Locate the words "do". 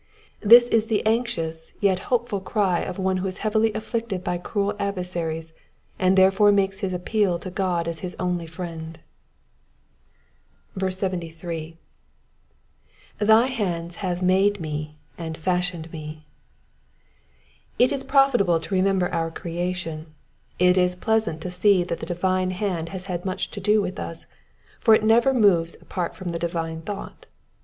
23.59-23.83